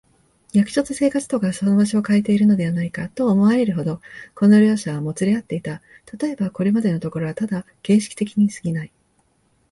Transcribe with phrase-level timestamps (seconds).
[0.51, 4.01] 役所と生活とがその場所をかえているのではないか、と思われるほど、
[4.33, 5.79] この両者はもつれ合っていた。
[6.07, 8.91] たとえば、これまでのところはただ形式的にすぎない、